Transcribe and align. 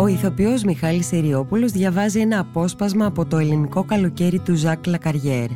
Ο 0.00 0.06
ηθοποιός 0.06 0.64
Μιχάλης 0.64 1.06
Σεριόπουλος 1.06 1.72
διαβάζει 1.72 2.20
ένα 2.20 2.38
απόσπασμα 2.38 3.06
από 3.06 3.26
το 3.26 3.38
ελληνικό 3.38 3.84
καλοκαίρι 3.84 4.38
του 4.38 4.54
Ζακ 4.54 4.86
Λακαριέρ. 4.86 5.46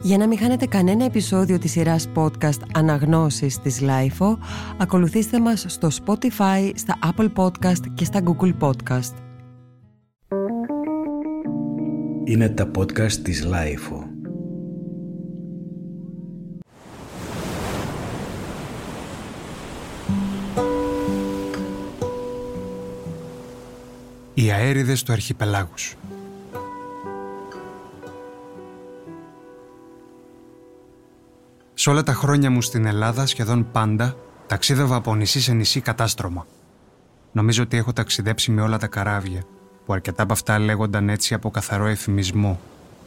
Για 0.00 0.18
να 0.18 0.26
μην 0.26 0.38
χάνετε 0.38 0.66
κανένα 0.66 1.04
επεισόδιο 1.04 1.58
της 1.58 1.70
σειράς 1.70 2.08
podcast 2.14 2.60
Αναγνώσεις 2.74 3.60
της 3.60 3.80
LIFO, 3.82 4.36
ακολουθήστε 4.78 5.40
μας 5.40 5.64
στο 5.68 5.88
Spotify, 6.04 6.70
στα 6.74 6.98
Apple 7.02 7.28
Podcast 7.36 7.86
και 7.94 8.04
στα 8.04 8.20
Google 8.24 8.52
Podcast. 8.60 9.14
Είναι 12.24 12.48
τα 12.48 12.70
podcast 12.76 13.12
της 13.12 13.46
LIFO. 13.46 14.16
Οι 24.46 24.50
αέριδες 24.50 25.02
του 25.02 25.12
αρχιπελάγους 25.12 25.96
Σε 31.74 31.90
όλα 31.90 32.02
τα 32.02 32.12
χρόνια 32.12 32.50
μου 32.50 32.62
στην 32.62 32.86
Ελλάδα 32.86 33.26
σχεδόν 33.26 33.70
πάντα 33.72 34.16
ταξίδευα 34.46 34.96
από 34.96 35.14
νησί 35.14 35.40
σε 35.40 35.52
νησί 35.52 35.80
κατάστρωμα. 35.80 36.46
Νομίζω 37.32 37.62
ότι 37.62 37.76
έχω 37.76 37.92
ταξιδέψει 37.92 38.50
με 38.50 38.60
όλα 38.60 38.78
τα 38.78 38.86
καράβια, 38.86 39.42
που 39.86 39.92
αρκετά 39.92 40.22
από 40.22 40.32
αυτά 40.32 40.58
λέγονταν 40.58 41.08
έτσι 41.08 41.34
από 41.34 41.50
καθαρό 41.50 41.86
εφημισμό, 41.86 42.60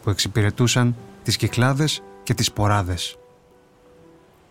που 0.04 0.10
εξυπηρετούσαν 0.10 0.96
τις 1.24 1.38
κυκλάδες 1.38 2.02
και 2.24 2.34
τις 2.34 2.52
ποράδες. 2.52 3.18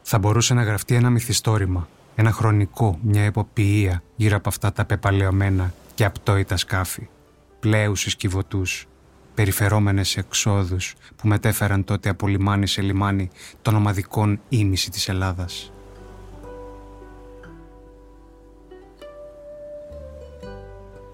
Θα 0.03 0.19
μπορούσε 0.19 0.55
να 0.55 0.63
γραφτεί 0.63 0.95
ένα 0.95 1.11
μυθιστόρημα, 1.11 1.89
ένα 2.15 2.33
χρονικό, 2.33 2.99
μια 3.03 3.23
εποποιία 3.23 4.03
γύρω 4.17 4.37
από 4.37 4.49
αυτά 4.49 4.73
τα 4.73 4.85
πεπαλαιωμένα 4.85 5.73
και 5.99 6.05
απτόητα 6.05 6.57
σκάφη, 6.57 7.09
πλέους 7.61 8.17
κυβωτούς, 8.17 8.87
περιφερόμενες 9.35 10.17
εξόδους 10.17 10.95
που 11.17 11.29
μετέφεραν 11.29 11.85
τότε 11.85 12.09
από 12.09 12.27
λιμάνι 12.27 12.67
σε 12.67 12.83
λιμάνι 12.83 13.31
των 13.63 13.75
ομαδικών 13.75 14.41
ήμιση 14.49 14.91
της 14.91 15.09
Ελλάδας. 15.09 15.73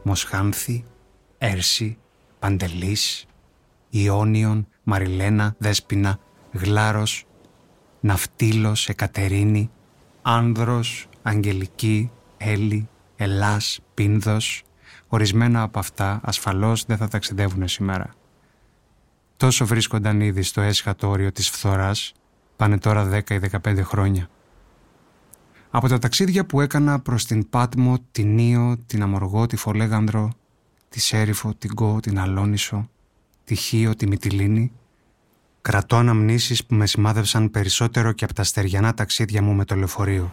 Μοσχάνθη, 0.03 0.85
Έρση, 1.39 1.99
Παντελής, 2.39 3.27
Ιόνιον, 3.91 4.67
Μαριλένα, 4.83 5.55
Δέσποινα, 5.59 6.19
Γλάρος, 6.53 7.27
Ναυτίλος, 8.01 8.89
Εκατερίνη, 8.89 9.71
Άνδρος, 10.23 11.09
Αγγελική, 11.23 12.11
Έλλη, 12.37 12.89
Ελλάς, 13.17 13.81
Πίνδος, 13.95 14.65
ορισμένα 15.09 15.63
από 15.63 15.79
αυτά 15.79 16.21
ασφαλώς 16.23 16.85
δεν 16.85 16.97
θα 16.97 17.09
ταξιδεύουν 17.09 17.69
σήμερα. 17.69 18.15
Τόσο 19.37 19.67
βρίσκονταν 19.67 20.21
ήδη 20.21 20.43
στο 20.43 20.61
έσχατο 20.61 21.09
όριο 21.09 21.33
της 21.33 21.51
φθοράς, 21.51 22.13
πάνε 22.57 22.79
τώρα 22.79 23.09
10 23.09 23.31
ή 23.31 23.39
15 23.39 23.81
χρόνια. 23.83 24.29
Από 25.71 25.89
τα 25.89 25.99
ταξίδια 25.99 26.47
που 26.47 26.61
έκανα 26.61 27.01
προς 27.01 27.25
την 27.25 27.51
Πάτμο, 27.51 27.97
την 28.11 28.35
Νίο, 28.35 28.77
την 28.87 29.03
Αμοργό, 29.03 29.47
τη 29.47 29.57
Φολέγανδρο, 29.57 30.33
τη 30.89 31.01
Σέριφο, 31.01 31.55
την 31.55 31.75
Κο, 31.75 31.99
την 32.01 32.19
Αλόνισο, 32.19 32.91
τη 33.45 33.55
Χίο, 33.55 33.95
τη 33.95 34.07
Μυτιλίνη, 34.07 34.73
κρατώ 35.61 35.97
αναμνήσεις 35.97 36.65
που 36.65 36.75
με 36.75 36.87
σημάδευσαν 36.87 37.51
περισσότερο 37.51 38.13
και 38.13 38.25
από 38.25 38.35
τα 38.35 38.43
στεριανά 38.43 38.95
ταξίδια 38.95 39.43
μου 39.43 39.53
με 39.53 39.65
το 39.65 39.75
λεωφορείο. 39.75 40.33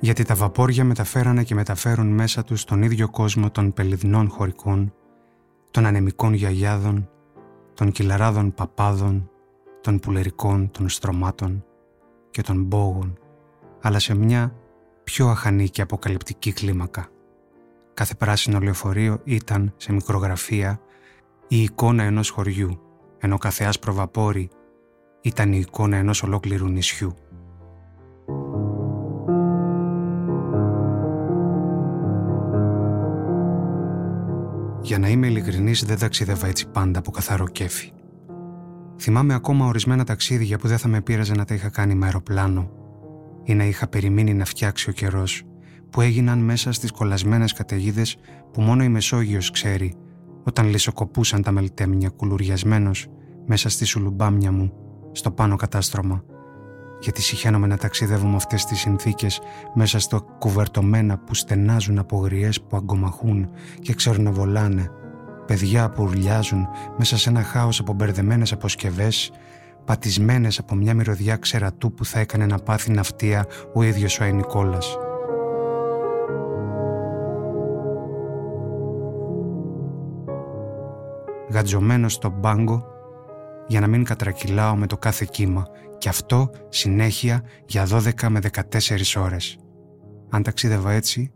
Γιατί 0.00 0.24
τα 0.24 0.34
βαπόρια 0.34 0.84
μεταφέρανε 0.84 1.42
και 1.42 1.54
μεταφέρουν 1.54 2.06
μέσα 2.06 2.44
τους 2.44 2.64
τον 2.64 2.82
ίδιο 2.82 3.08
κόσμο 3.10 3.50
των 3.50 3.72
πελιδνών 3.72 4.28
χωρικών, 4.28 4.94
των 5.70 5.86
ανεμικών 5.86 6.34
γιαγιάδων, 6.34 7.10
των 7.74 7.90
κυλαράδων 7.90 8.54
παπάδων, 8.54 9.30
των 9.80 9.98
πουλερικών 9.98 10.70
των 10.70 10.88
στρωμάτων 10.88 11.64
και 12.30 12.42
των 12.42 12.62
μπόγων, 12.62 13.18
αλλά 13.80 13.98
σε 13.98 14.14
μια 14.14 14.54
πιο 15.04 15.28
αχανή 15.28 15.68
και 15.68 15.82
αποκαλυπτική 15.82 16.52
κλίμακα. 16.52 17.08
Κάθε 17.94 18.14
πράσινο 18.14 18.58
λεωφορείο 18.58 19.20
ήταν 19.24 19.72
σε 19.76 19.92
μικρογραφία 19.92 20.80
η 21.48 21.62
εικόνα 21.62 22.02
ενός 22.02 22.30
χωριού, 22.30 22.80
ενώ 23.18 23.38
κάθε 23.38 23.64
άσπρο 23.64 23.94
βαπόρι 23.94 24.50
ήταν 25.20 25.52
η 25.52 25.58
εικόνα 25.58 25.96
ενός 25.96 26.22
ολόκληρου 26.22 26.68
νησιού. 26.68 27.14
Για 34.90 34.98
να 34.98 35.08
είμαι 35.08 35.26
ειλικρινής, 35.26 35.84
δεν 35.84 35.98
ταξίδευα 35.98 36.46
έτσι 36.46 36.68
πάντα 36.68 36.98
από 36.98 37.10
καθαρό 37.10 37.48
κέφι. 37.48 37.92
Θυμάμαι 38.98 39.34
ακόμα 39.34 39.66
ορισμένα 39.66 40.04
ταξίδια 40.04 40.58
που 40.58 40.68
δεν 40.68 40.78
θα 40.78 40.88
με 40.88 41.00
πείραζε 41.00 41.34
να 41.34 41.44
τα 41.44 41.54
είχα 41.54 41.68
κάνει 41.68 41.94
με 41.94 42.04
αεροπλάνο 42.04 42.70
ή 43.44 43.54
να 43.54 43.64
είχα 43.64 43.86
περιμένει 43.86 44.34
να 44.34 44.44
φτιάξει 44.44 44.90
ο 44.90 44.92
καιρός, 44.92 45.42
που 45.90 46.00
έγιναν 46.00 46.38
μέσα 46.38 46.72
στις 46.72 46.90
κολλασμένες 46.90 47.52
καταιγίδες 47.52 48.16
που 48.52 48.60
μόνο 48.60 48.82
η 48.82 48.88
Μεσόγειος 48.88 49.50
ξέρει, 49.50 49.94
όταν 50.42 50.68
λισοκοπούσαν 50.68 51.42
τα 51.42 51.50
μελτέμνια 51.50 52.08
κουλουριασμένος 52.08 53.06
μέσα 53.46 53.68
στη 53.68 53.84
σουλουμπάμια 53.84 54.52
μου, 54.52 54.72
στο 55.12 55.30
πάνω 55.30 55.56
κατάστρωμα, 55.56 56.24
γιατί 57.00 57.22
συχαίνομαι 57.22 57.66
να 57.66 57.76
ταξιδεύω 57.76 58.26
με 58.26 58.36
αυτές 58.36 58.64
τις 58.64 58.80
συνθήκες 58.80 59.40
μέσα 59.74 59.98
στο 59.98 60.20
κουβερτωμένα 60.38 61.18
που 61.18 61.34
στενάζουν 61.34 61.98
από 61.98 62.16
γριές 62.16 62.60
που 62.60 62.76
αγκομαχούν 62.76 63.50
και 63.80 63.94
ξέρουν 63.94 64.22
να 64.22 64.30
βολάνε, 64.30 64.90
παιδιά 65.46 65.90
που 65.90 66.02
ουρλιάζουν 66.02 66.68
μέσα 66.98 67.18
σε 67.18 67.28
ένα 67.28 67.42
χάος 67.42 67.80
από 67.80 67.92
μπερδεμένες 67.92 68.52
αποσκευές, 68.52 69.30
πατισμένες 69.84 70.58
από 70.58 70.74
μια 70.74 70.94
μυρωδιά 70.94 71.36
ξερατού 71.36 71.92
που 71.92 72.04
θα 72.04 72.20
έκανε 72.20 72.46
να 72.46 72.58
πάθει 72.58 72.90
ναυτία 72.90 73.46
ο 73.74 73.82
ίδιος 73.82 74.20
ο 74.20 74.24
Αϊνικόλας. 74.24 74.96
Γατζωμένος 81.52 82.12
στον 82.12 82.40
πάγκο 82.40 82.84
για 83.70 83.80
να 83.80 83.86
μην 83.86 84.04
κατρακυλάω 84.04 84.76
με 84.76 84.86
το 84.86 84.96
κάθε 84.98 85.26
κύμα 85.30 85.66
και 85.98 86.08
αυτό 86.08 86.50
συνέχεια 86.68 87.42
για 87.66 87.86
12 87.90 88.28
με 88.28 88.40
14 88.52 89.00
ώρες. 89.16 89.58
Αν 90.30 90.42
ταξίδευα 90.42 90.92
έτσι, 90.92 91.32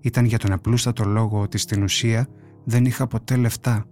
ήταν 0.00 0.24
για 0.24 0.38
τον 0.38 0.52
απλούστατο 0.52 1.04
λόγο 1.04 1.40
ότι 1.40 1.58
στην 1.58 1.82
ουσία 1.82 2.28
δεν 2.64 2.84
είχα 2.84 3.06
ποτέ 3.06 3.36
λεφτά. 3.36 3.84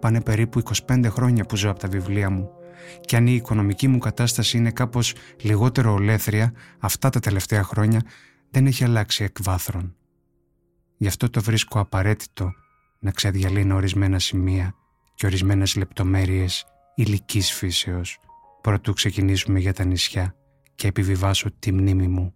Πάνε 0.00 0.20
περίπου 0.20 0.62
25 0.86 1.04
χρόνια 1.08 1.44
που 1.44 1.56
ζω 1.56 1.70
από 1.70 1.78
τα 1.78 1.88
βιβλία 1.88 2.30
μου 2.30 2.50
και 3.00 3.16
αν 3.16 3.26
η 3.26 3.34
οικονομική 3.34 3.88
μου 3.88 3.98
κατάσταση 3.98 4.56
είναι 4.56 4.70
κάπως 4.70 5.14
λιγότερο 5.40 5.92
ολέθρια 5.92 6.52
αυτά 6.78 7.10
τα 7.10 7.20
τελευταία 7.20 7.62
χρόνια 7.62 8.00
δεν 8.50 8.66
έχει 8.66 8.84
αλλάξει 8.84 9.24
εκ 9.24 9.36
βάθρων. 9.42 9.94
Γι' 10.96 11.08
αυτό 11.08 11.30
το 11.30 11.42
βρίσκω 11.42 11.80
απαραίτητο 11.80 12.52
να 12.98 13.10
ξεδιαλύνω 13.10 13.74
ορισμένα 13.74 14.18
σημεία 14.18 14.74
και 15.14 15.26
ορισμένες 15.26 15.76
λεπτομέρειες 15.76 16.66
ηλικής 16.94 17.52
φύσεως 17.52 18.18
προτού 18.60 18.92
ξεκινήσουμε 18.92 19.58
για 19.58 19.72
τα 19.72 19.84
νησιά 19.84 20.36
και 20.74 20.86
επιβιβάσω 20.86 21.50
τη 21.58 21.72
μνήμη 21.72 22.08
μου 22.08 22.34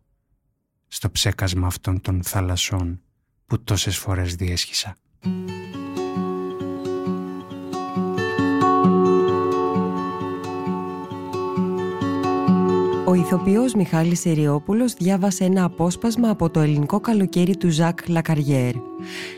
στο 0.86 1.10
ψέκασμα 1.10 1.66
αυτών 1.66 2.00
των 2.00 2.22
θαλασσών 2.22 3.00
που 3.46 3.62
τόσες 3.62 3.98
φορές 3.98 4.34
διέσχισα. 4.34 4.96
Ο 13.08 13.14
ηθοποιός 13.14 13.74
Μιχάλης 13.74 14.26
Εριόπουλος 14.26 14.94
διάβασε 14.94 15.44
ένα 15.44 15.64
απόσπασμα 15.64 16.30
από 16.30 16.50
το 16.50 16.60
ελληνικό 16.60 17.00
καλοκαίρι 17.00 17.56
του 17.56 17.68
Ζακ 17.68 18.08
Λακαριέρ. 18.08 18.74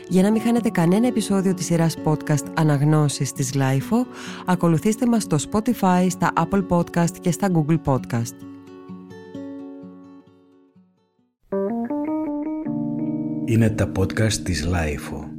Για 0.07 0.21
να 0.21 0.31
μην 0.31 0.41
χάνετε 0.41 0.69
κανένα 0.69 1.07
επεισόδιο 1.07 1.53
της 1.53 1.65
σειράς 1.65 1.97
podcast 2.03 2.45
Αναγνώσεις 2.53 3.31
της 3.31 3.51
LIFO, 3.53 4.05
ακολουθήστε 4.45 5.05
μας 5.05 5.23
στο 5.23 5.37
Spotify, 5.51 6.07
στα 6.09 6.33
Apple 6.35 6.67
Podcast 6.67 7.17
και 7.21 7.31
στα 7.31 7.47
Google 7.53 7.79
Podcast. 7.85 8.35
Είναι 13.45 13.69
τα 13.69 13.91
podcast 13.97 14.33
της 14.33 14.67
LIFO. 14.67 15.38